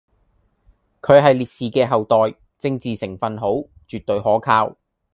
[0.99, 3.51] 佢係烈士嘅後代，政治成份好，
[3.87, 4.75] 絕對可靠